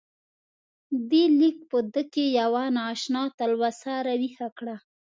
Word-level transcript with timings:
دې 1.09 1.23
لیک 1.39 1.57
په 1.69 1.77
ده 1.93 2.01
کې 2.13 2.25
یوه 2.39 2.63
نا 2.75 2.83
اشنا 2.93 3.21
تلوسه 3.37 3.93
راویښه 4.05 4.47
کړه. 4.57 4.75